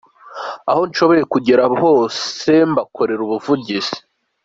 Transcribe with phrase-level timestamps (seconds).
[0.69, 3.97] Abo nshoboye kugeraho bose mbakorera ubuvugizi.